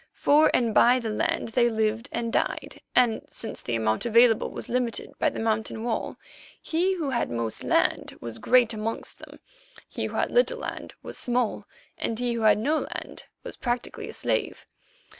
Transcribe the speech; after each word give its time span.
For 0.13 0.49
and 0.51 0.73
by 0.73 0.97
the 0.97 1.11
land 1.11 1.49
they 1.49 1.69
lived 1.69 2.09
and 2.11 2.33
died, 2.33 2.81
and, 2.95 3.21
since 3.29 3.61
the 3.61 3.75
amount 3.75 4.03
available 4.03 4.49
was 4.49 4.67
limited 4.67 5.13
by 5.19 5.29
the 5.29 5.39
mountain 5.39 5.83
wall, 5.83 6.17
he 6.59 6.95
who 6.95 7.11
had 7.11 7.29
most 7.29 7.63
land 7.63 8.17
was 8.19 8.39
great 8.39 8.73
amongst 8.73 9.19
them, 9.19 9.39
he 9.87 10.05
who 10.07 10.15
had 10.15 10.31
little 10.31 10.57
land 10.57 10.95
was 11.03 11.19
small, 11.19 11.67
he 11.97 12.33
who 12.33 12.41
had 12.41 12.57
no 12.57 12.79
land 12.79 13.25
was 13.43 13.55
practically 13.57 14.09
a 14.09 14.13
slave. 14.13 14.65